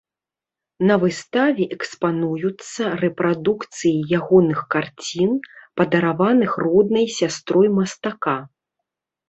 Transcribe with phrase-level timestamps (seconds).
[0.91, 5.31] На выставе экспануюцца рэпрадукцыі ягоных карцін,
[5.83, 8.37] падараваных роднай сястрой мастака.